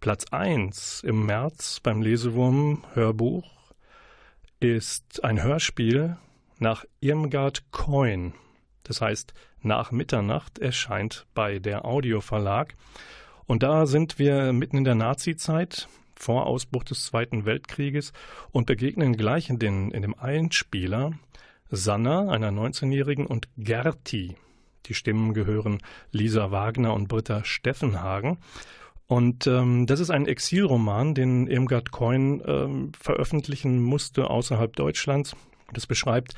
[0.00, 3.72] Platz 1 im März beim Lesewurm Hörbuch
[4.60, 6.16] ist ein Hörspiel
[6.58, 8.34] nach Irmgard Coin.
[8.82, 12.74] Das heißt, nach Mitternacht erscheint bei der Audioverlag.
[13.46, 18.12] Und da sind wir mitten in der Nazi-Zeit, vor Ausbruch des Zweiten Weltkrieges,
[18.52, 21.12] und begegnen gleich in, den, in dem Einspieler
[21.70, 24.36] Sanna, einer 19-Jährigen, und Gerti.
[24.86, 25.78] Die Stimmen gehören
[26.12, 28.38] Lisa Wagner und Britta Steffenhagen.
[29.06, 35.36] Und ähm, das ist ein Exilroman, den Irmgard Coin ähm, veröffentlichen musste außerhalb Deutschlands.
[35.72, 36.34] Das beschreibt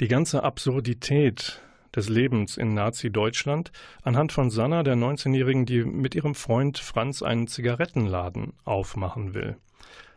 [0.00, 1.62] die ganze Absurdität
[1.94, 7.46] des Lebens in Nazi-Deutschland anhand von Sanna, der 19-Jährigen, die mit ihrem Freund Franz einen
[7.46, 9.56] Zigarettenladen aufmachen will.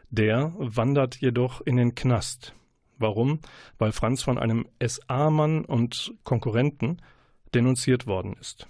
[0.09, 2.53] Der wandert jedoch in den Knast.
[2.97, 3.39] Warum?
[3.77, 7.01] Weil Franz von einem SA-Mann und Konkurrenten
[7.53, 8.67] denunziert worden ist.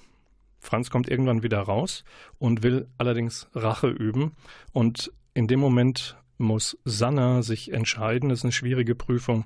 [0.59, 2.03] Franz kommt irgendwann wieder raus
[2.39, 4.35] und will allerdings Rache üben.
[4.71, 8.29] Und in dem Moment muss Sanna sich entscheiden.
[8.29, 9.45] Das ist eine schwierige Prüfung.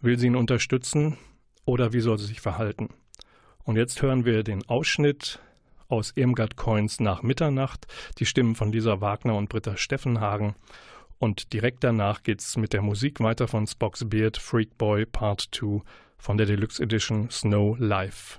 [0.00, 1.16] Will sie ihn unterstützen
[1.70, 2.88] oder wie soll sie sich verhalten?
[3.62, 5.38] Und jetzt hören wir den Ausschnitt
[5.88, 7.86] aus Irmgard Coins nach Mitternacht,
[8.18, 10.56] die Stimmen von Lisa Wagner und Britta Steffenhagen.
[11.20, 15.82] Und direkt danach geht's mit der Musik weiter von Spock's Beard Freak Boy Part 2
[16.18, 18.38] von der Deluxe Edition Snow Life.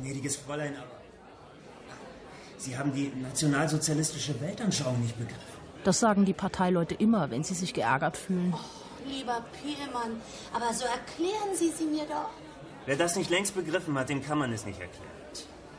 [0.00, 1.02] Gnädiges Fräulein, aber
[2.56, 5.42] Sie haben die nationalsozialistische Weltanschauung nicht begriffen.
[5.82, 8.54] Das sagen die Parteileute immer, wenn sie sich geärgert fühlen.
[8.56, 10.20] Oh, lieber Pielmann,
[10.52, 12.43] aber so erklären Sie sie mir doch.
[12.86, 15.10] Wer das nicht längst begriffen hat, dem kann man es nicht erklären.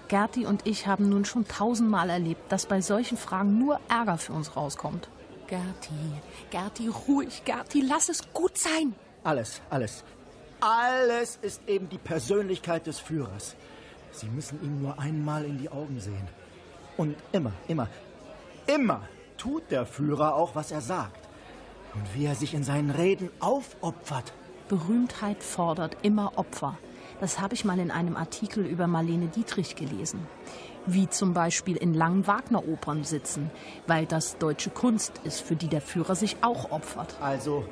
[0.08, 4.34] Gerti und ich haben nun schon tausendmal erlebt, dass bei solchen Fragen nur Ärger für
[4.34, 5.10] uns rauskommt.
[5.48, 5.94] Gerti,
[6.52, 8.96] Gerti, ruhig, Gerti, lass es gut sein.
[9.24, 10.04] Alles, alles.
[10.60, 13.56] Alles ist eben die Persönlichkeit des Führers.
[14.12, 16.28] Sie müssen ihm nur einmal in die Augen sehen.
[16.98, 17.90] Und immer, immer,
[18.66, 19.02] immer
[19.38, 21.28] tut der Führer auch, was er sagt.
[21.94, 24.34] Und wie er sich in seinen Reden aufopfert.
[24.68, 26.78] Berühmtheit fordert immer Opfer.
[27.20, 30.28] Das habe ich mal in einem Artikel über Marlene Dietrich gelesen.
[30.86, 33.50] Wie zum Beispiel in langen Wagner-Opern sitzen,
[33.88, 37.16] weil das deutsche Kunst ist, für die der Führer sich auch opfert.
[37.22, 37.66] Also,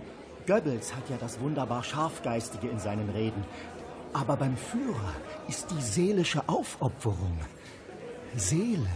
[0.48, 3.44] Goebbels hat ja das wunderbar Scharfgeistige in seinen Reden.
[4.14, 5.14] Aber beim Führer
[5.48, 7.38] ist die seelische Aufopferung.
[8.36, 8.88] Seele.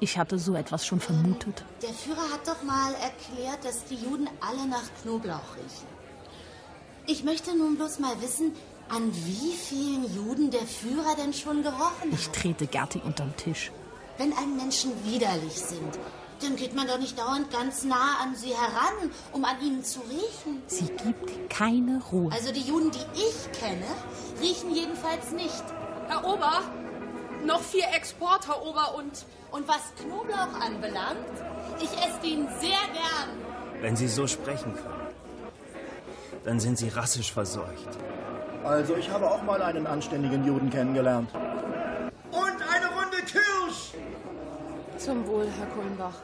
[0.00, 1.64] Ich hatte so etwas schon vermutet.
[1.82, 5.88] Der Führer hat doch mal erklärt, dass die Juden alle nach Knoblauch riechen.
[7.06, 8.52] Ich möchte nun bloß mal wissen,
[8.88, 12.18] an wie vielen Juden der Führer denn schon gerochen hat.
[12.18, 13.70] Ich trete Gerti unterm Tisch.
[14.16, 15.98] Wenn einem Menschen widerlich sind,
[16.42, 20.00] dann geht man doch nicht dauernd ganz nah an sie heran, um an ihnen zu
[20.00, 20.62] riechen.
[20.66, 22.32] Sie gibt keine Ruhe.
[22.32, 23.86] Also die Juden, die ich kenne,
[24.40, 25.64] riechen jedenfalls nicht.
[26.06, 26.62] Herr Ober,
[27.44, 29.24] noch vier Export, Herr Ober, und...
[29.50, 31.24] Und was Knoblauch anbelangt,
[31.80, 33.30] ich esse den sehr gern.
[33.80, 35.06] Wenn Sie so sprechen können,
[36.44, 37.88] dann sind Sie rassisch verseucht.
[38.64, 41.30] Also, ich habe auch mal einen anständigen Juden kennengelernt.
[42.30, 43.94] Und eine Runde Kirsch!
[44.96, 46.14] Zum Wohl, Herr Kulmbach.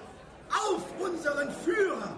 [0.51, 2.15] Auf unseren Führer!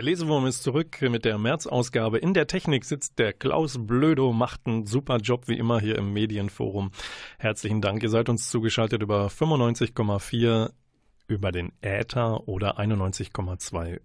[0.00, 2.16] Der Lesewurm ist zurück mit der März-Ausgabe.
[2.16, 6.14] In der Technik sitzt der Klaus Blödo, macht einen super Job wie immer hier im
[6.14, 6.90] Medienforum.
[7.38, 8.02] Herzlichen Dank.
[8.02, 10.70] Ihr seid uns zugeschaltet über 95,4
[11.26, 14.00] über den Äther oder 91,2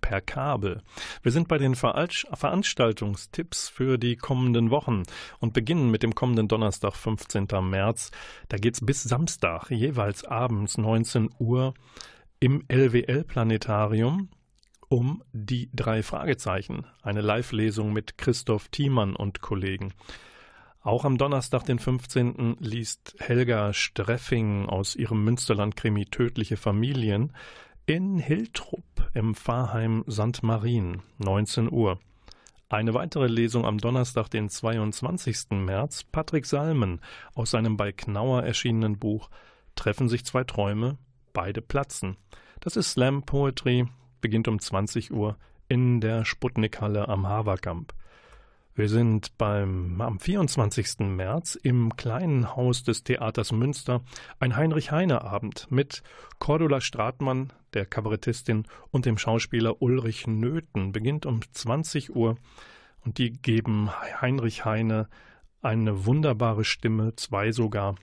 [0.00, 0.80] per Kabel.
[1.22, 5.02] Wir sind bei den Veranstaltungstipps für die kommenden Wochen
[5.40, 7.48] und beginnen mit dem kommenden Donnerstag, 15.
[7.60, 8.12] März.
[8.48, 11.74] Da geht's bis Samstag, jeweils abends 19 Uhr
[12.40, 14.30] im LWL-Planetarium
[14.92, 19.94] um die drei Fragezeichen, eine Live-Lesung mit Christoph Thiemann und Kollegen.
[20.82, 22.58] Auch am Donnerstag, den 15.
[22.60, 27.32] liest Helga Streffing aus ihrem Münsterland-Krimi Tödliche Familien
[27.86, 28.84] in Hiltrup
[29.14, 30.42] im Pfarrheim St.
[30.42, 31.98] Marien, 19 Uhr.
[32.68, 35.52] Eine weitere Lesung am Donnerstag, den 22.
[35.52, 37.00] März, Patrick Salmen
[37.34, 39.30] aus seinem bei Knauer erschienenen Buch
[39.74, 40.98] Treffen sich zwei Träume,
[41.32, 42.18] beide platzen.
[42.60, 43.86] Das ist Slam Poetry,
[44.22, 45.36] beginnt um 20 Uhr
[45.68, 47.92] in der Sputnikhalle am Haverkamp.
[48.74, 51.00] Wir sind beim, am 24.
[51.00, 54.00] März im kleinen Haus des Theaters Münster,
[54.38, 56.02] ein Heinrich-Heine-Abend mit
[56.38, 60.92] Cordula Stratmann, der Kabarettistin, und dem Schauspieler Ulrich Nöthen.
[60.92, 62.38] Beginnt um 20 Uhr
[63.04, 63.90] und die geben
[64.22, 65.08] Heinrich Heine
[65.60, 67.96] eine wunderbare Stimme, zwei sogar.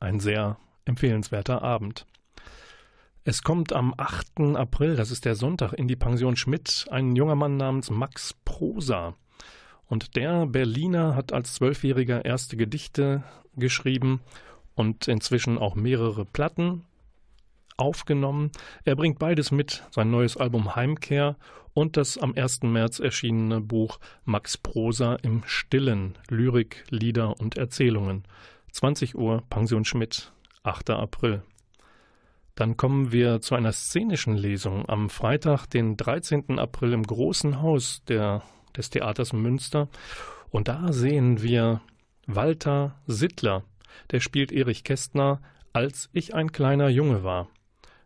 [0.00, 0.56] Ein sehr
[0.86, 2.06] empfehlenswerter Abend.
[3.26, 4.54] Es kommt am 8.
[4.54, 9.14] April, das ist der Sonntag, in die Pension Schmidt ein junger Mann namens Max Prosa.
[9.86, 13.24] Und der Berliner hat als Zwölfjähriger erste Gedichte
[13.56, 14.20] geschrieben
[14.74, 16.84] und inzwischen auch mehrere Platten
[17.78, 18.50] aufgenommen.
[18.84, 21.38] Er bringt beides mit, sein neues Album Heimkehr
[21.72, 22.64] und das am 1.
[22.64, 28.24] März erschienene Buch Max Prosa im Stillen, Lyrik, Lieder und Erzählungen.
[28.72, 30.30] 20 Uhr, Pension Schmidt,
[30.62, 30.90] 8.
[30.90, 31.42] April.
[32.54, 36.58] Dann kommen wir zu einer szenischen Lesung am Freitag, den 13.
[36.58, 38.42] April im Großen Haus der
[38.76, 39.88] des Theaters Münster.
[40.50, 41.80] Und da sehen wir
[42.26, 43.64] Walter Sittler.
[44.10, 45.40] Der spielt Erich Kästner,
[45.72, 47.48] als ich ein kleiner Junge war.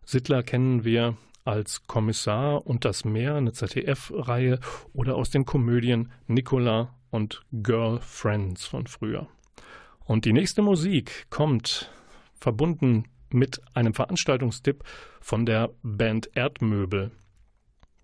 [0.03, 4.59] Sittler kennen wir als Kommissar und das Meer, eine ZDF-Reihe,
[4.93, 9.27] oder aus den Komödien Nicola und Girlfriends von früher.
[10.05, 11.91] Und die nächste Musik kommt
[12.39, 14.83] verbunden mit einem Veranstaltungstipp
[15.21, 17.11] von der Band Erdmöbel.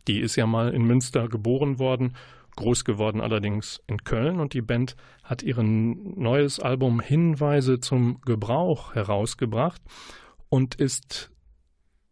[0.07, 2.13] Die ist ja mal in Münster geboren worden
[2.55, 8.95] groß geworden allerdings in Köln und die Band hat ihr neues Album Hinweise zum Gebrauch
[8.95, 9.81] herausgebracht
[10.49, 11.31] und ist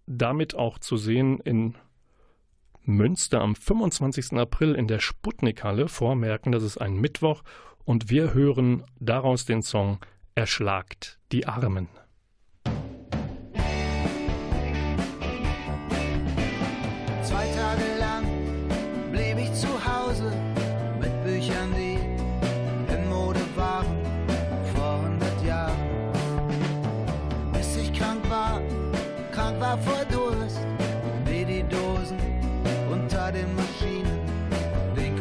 [0.06, 1.76] damit auch zu sehen in
[2.84, 4.34] Münster am 25.
[4.34, 5.88] April in der Sputnikhalle.
[5.88, 7.44] Vormerken, das ist ein Mittwoch
[7.86, 10.00] und wir hören daraus den Song
[10.36, 11.88] Erschlagt die Armen.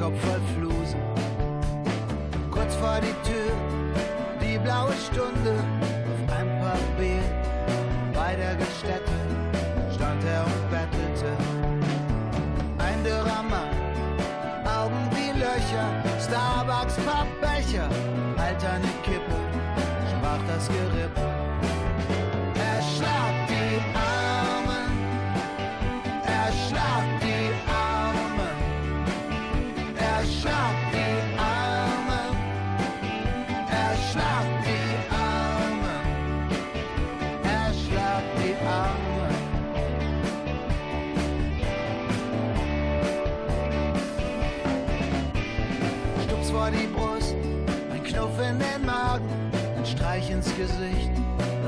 [0.02, 1.00] Kopf voll Flusen.
[2.50, 3.52] Kurz vor die Tür,
[4.40, 5.54] die blaue Stunde,
[6.10, 7.22] auf ein paar Bier
[8.12, 9.12] bei der Gestätte
[9.94, 11.30] stand er und bettelte.
[12.78, 13.70] Ein dürrer Mann,
[14.66, 15.88] Augen wie Löcher,
[16.18, 17.88] Starbucks Pappbecher,
[18.36, 19.36] alterne Kippe,
[20.10, 21.31] sprach das Gerippe.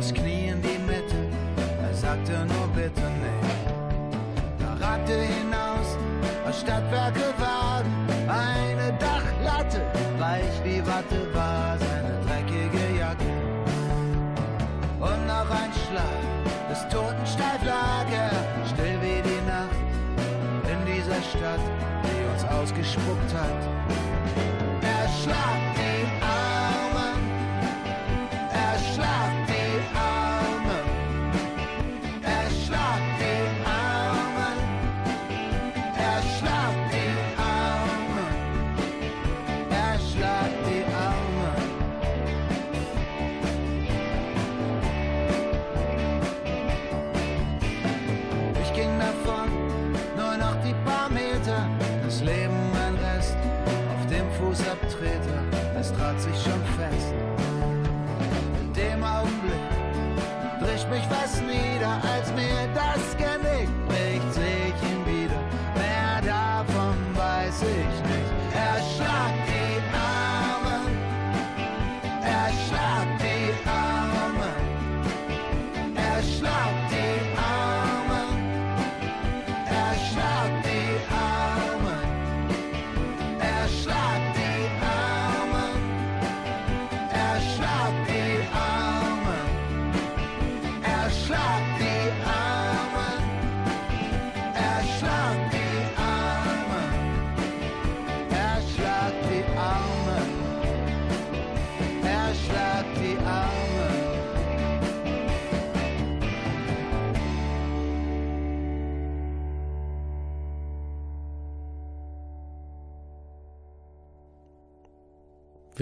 [0.04, 1.16] Das Knie in die Mitte,
[1.82, 3.64] er sagte nur bitte nicht.
[4.58, 5.96] Da ragte hinaus,
[6.46, 7.94] aus Stadtwerke Wagen,
[8.28, 9.80] eine Dachlatte,
[10.18, 13.32] weich wie Watte war seine dreckige Jacke.
[15.00, 16.22] Und noch ein Schlag
[16.70, 19.84] des Toten steif lag er, still wie die Nacht
[20.70, 21.64] in dieser Stadt,
[22.04, 23.73] die uns ausgespuckt hat.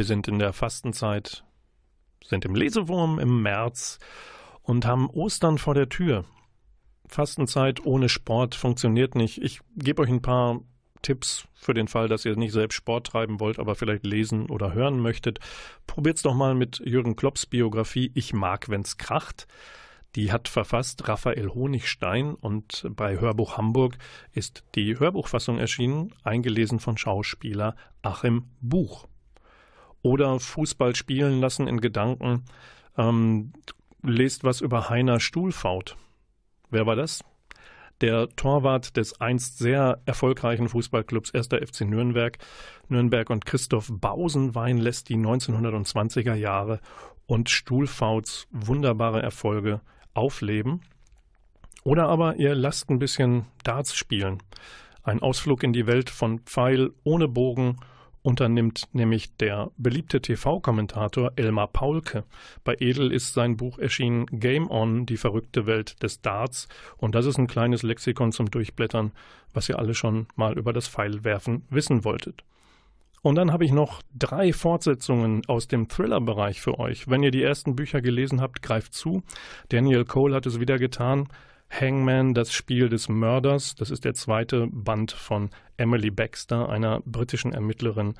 [0.03, 1.44] Wir sind in der Fastenzeit,
[2.26, 4.00] sind im Lesewurm im März
[4.62, 6.24] und haben Ostern vor der Tür.
[7.07, 9.40] Fastenzeit ohne Sport funktioniert nicht.
[9.40, 10.59] Ich gebe euch ein paar
[11.03, 14.74] Tipps für den Fall, dass ihr nicht selbst Sport treiben wollt, aber vielleicht lesen oder
[14.74, 15.38] hören möchtet.
[15.86, 19.46] Probiert's doch mal mit Jürgen Klopps Biografie Ich mag, wenn's kracht.
[20.16, 23.98] Die hat verfasst Raphael Honigstein und bei Hörbuch Hamburg
[24.32, 29.07] ist die Hörbuchfassung erschienen, eingelesen von Schauspieler Achim Buch
[30.03, 32.44] oder Fußball spielen lassen in Gedanken.
[32.96, 33.53] Ähm,
[34.03, 35.96] lest was über Heiner Stuhlfaut.
[36.70, 37.24] Wer war das?
[38.00, 41.48] Der Torwart des einst sehr erfolgreichen Fußballclubs 1.
[41.48, 42.36] FC Nürnberg.
[42.88, 46.80] Nürnberg und Christoph Bausenwein lässt die 1920er Jahre
[47.26, 49.80] und Stuhlfauts wunderbare Erfolge
[50.14, 50.80] aufleben.
[51.84, 54.42] Oder aber ihr lasst ein bisschen Darts spielen.
[55.05, 57.76] Ein Ausflug in die Welt von Pfeil ohne Bogen
[58.22, 62.24] unternimmt nämlich der beliebte TV-Kommentator Elmar Paulke.
[62.64, 66.68] Bei Edel ist sein Buch erschienen Game On, die verrückte Welt des Darts.
[66.96, 69.12] Und das ist ein kleines Lexikon zum Durchblättern,
[69.52, 72.44] was ihr alle schon mal über das Pfeilwerfen wissen wolltet.
[73.22, 77.08] Und dann habe ich noch drei Fortsetzungen aus dem Thriller-Bereich für euch.
[77.08, 79.22] Wenn ihr die ersten Bücher gelesen habt, greift zu.
[79.68, 81.28] Daniel Cole hat es wieder getan.
[81.72, 83.74] Hangman, das Spiel des Mörders.
[83.74, 88.14] Das ist der zweite Band von Emily Baxter, einer britischen Ermittlerin.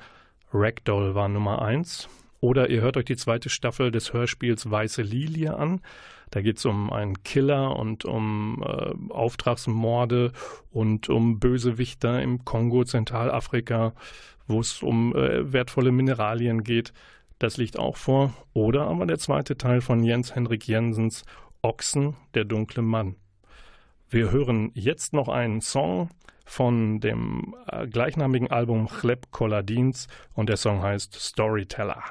[0.51, 2.09] Ragdoll war Nummer eins.
[2.39, 5.81] Oder ihr hört euch die zweite Staffel des Hörspiels Weiße Lilie an.
[6.29, 10.33] Da geht es um einen Killer und um äh, Auftragsmorde
[10.71, 13.93] und um Bösewichter im Kongo, Zentralafrika,
[14.47, 16.91] wo es um äh, wertvolle Mineralien geht.
[17.39, 18.33] Das liegt auch vor.
[18.53, 21.23] Oder aber der zweite Teil von Jens Henrik Jensens
[21.61, 23.15] Ochsen, der dunkle Mann.
[24.13, 26.11] Wir hören jetzt noch einen Song
[26.45, 32.03] von dem äh, gleichnamigen Album Chleb Koladins und der Song heißt Storyteller.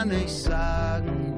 [0.00, 1.34] Kann ich sagen,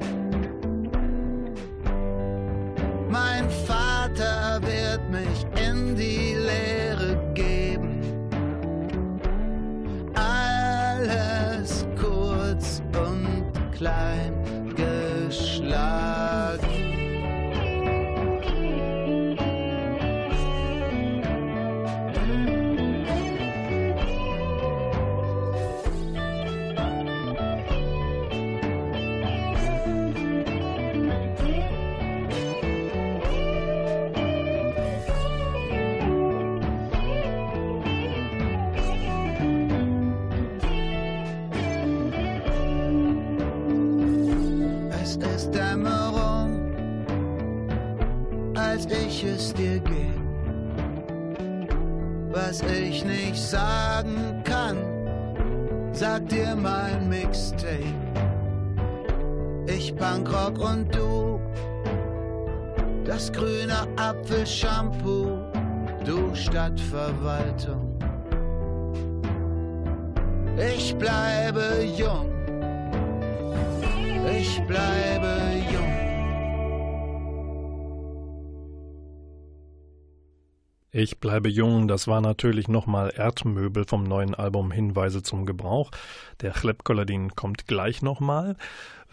[3.09, 7.99] mein Vater wird mich in die Lehre geben.
[10.13, 14.22] Alles kurz und klein
[63.95, 65.39] Apfelshampoo,
[66.03, 67.99] du Stadtverwaltung.
[70.57, 72.31] Ich bleibe jung.
[74.31, 75.37] Ich bleibe
[75.71, 76.03] jung.
[80.95, 85.89] Ich bleibe jung, das war natürlich nochmal Erdmöbel vom neuen Album Hinweise zum Gebrauch.
[86.41, 88.57] Der Chlepkoladin kommt gleich nochmal.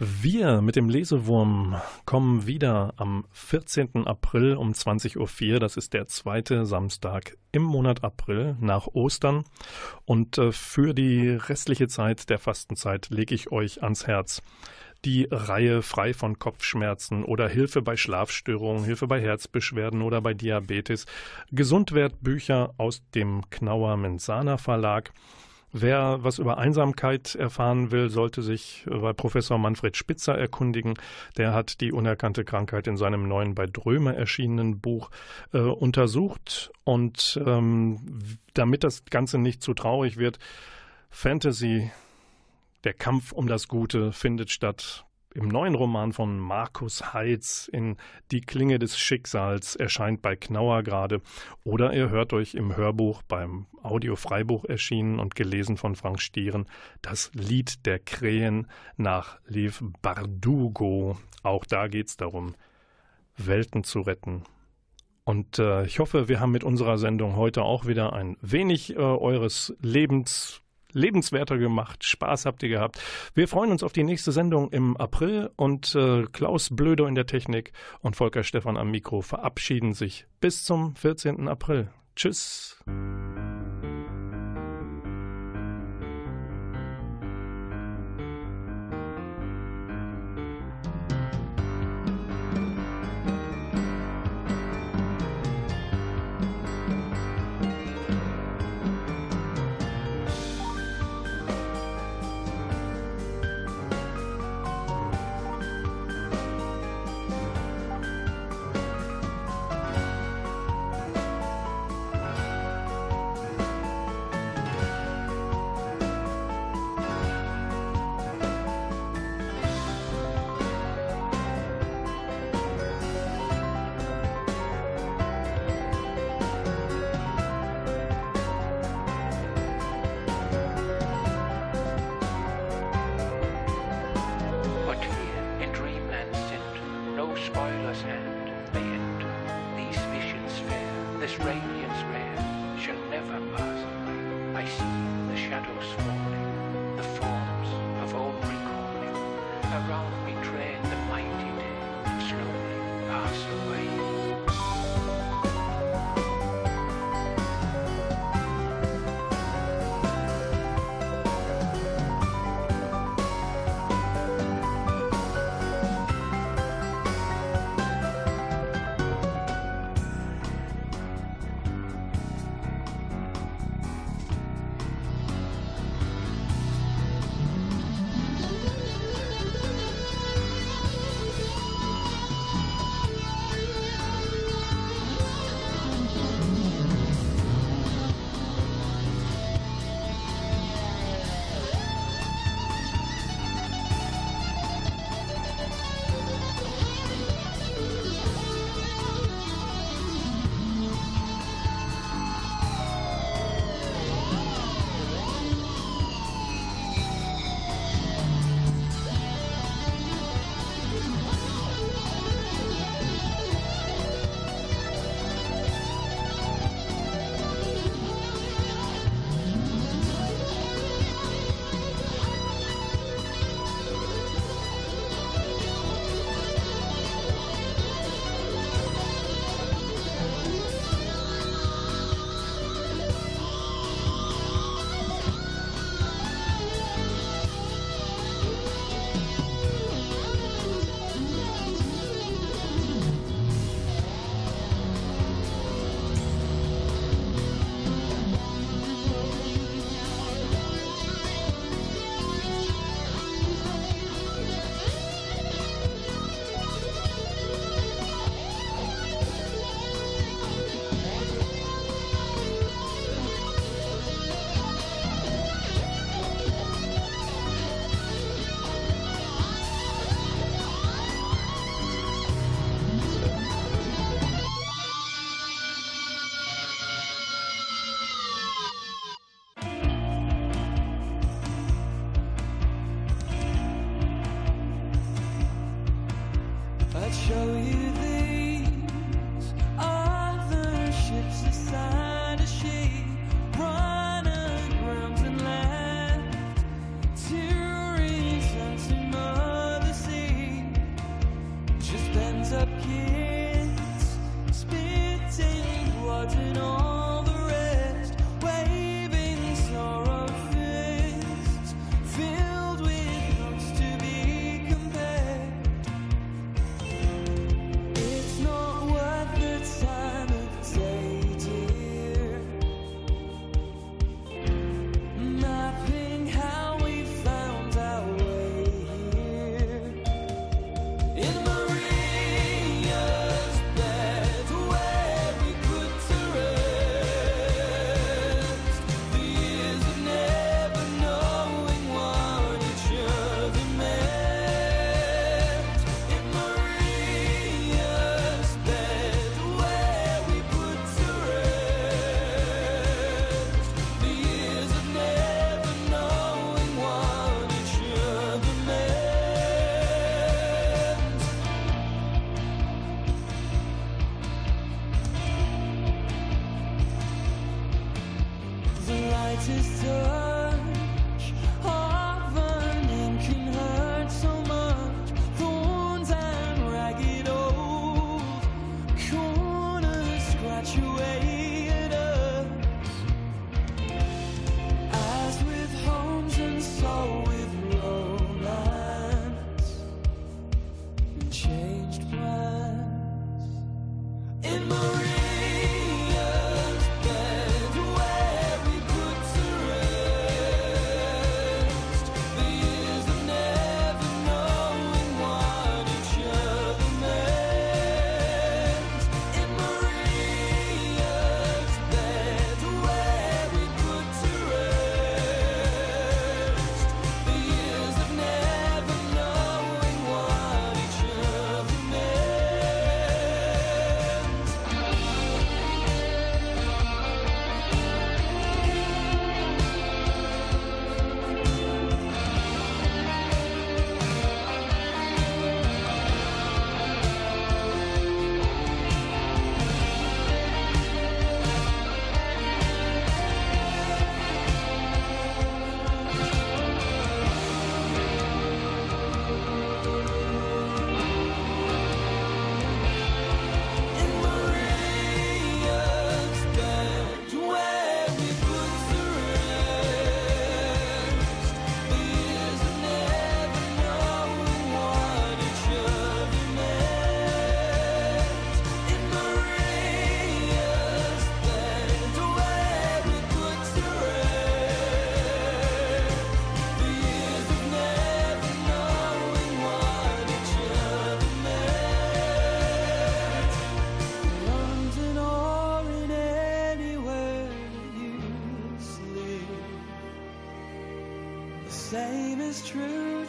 [0.03, 4.07] Wir mit dem Lesewurm kommen wieder am 14.
[4.07, 5.59] April um 20.04 Uhr.
[5.59, 9.43] Das ist der zweite Samstag im Monat April nach Ostern.
[10.05, 14.41] Und äh, für die restliche Zeit der Fastenzeit lege ich euch ans Herz
[15.05, 21.05] die Reihe frei von Kopfschmerzen oder Hilfe bei Schlafstörungen, Hilfe bei Herzbeschwerden oder bei Diabetes.
[21.51, 25.13] Gesundwertbücher aus dem Knauer Mensana Verlag.
[25.73, 30.95] Wer was über Einsamkeit erfahren will, sollte sich bei Professor Manfred Spitzer erkundigen.
[31.37, 35.11] Der hat die unerkannte Krankheit in seinem neuen bei Dröme erschienenen Buch
[35.53, 36.71] äh, untersucht.
[36.83, 37.99] Und ähm,
[38.53, 40.39] damit das Ganze nicht zu traurig wird,
[41.09, 41.89] Fantasy
[42.83, 45.05] der Kampf um das Gute findet statt.
[45.33, 47.95] Im neuen Roman von Markus Heitz in
[48.31, 51.21] Die Klinge des Schicksals erscheint bei Knauer gerade.
[51.63, 56.65] Oder ihr hört euch im Hörbuch beim Audiofreibuch erschienen und gelesen von Frank Stieren
[57.01, 58.67] das Lied der Krähen
[58.97, 61.17] nach Lev Bardugo.
[61.43, 62.53] Auch da geht es darum,
[63.37, 64.43] Welten zu retten.
[65.23, 68.99] Und äh, ich hoffe, wir haben mit unserer Sendung heute auch wieder ein wenig äh,
[68.99, 70.61] eures Lebens
[70.93, 72.03] lebenswerter gemacht.
[72.03, 72.99] Spaß habt ihr gehabt.
[73.33, 77.25] Wir freuen uns auf die nächste Sendung im April und äh, Klaus Blödo in der
[77.25, 77.71] Technik
[78.01, 81.47] und Volker Stefan am Mikro verabschieden sich bis zum 14.
[81.47, 81.89] April.
[82.15, 82.77] Tschüss.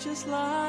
[0.04, 0.61] Just like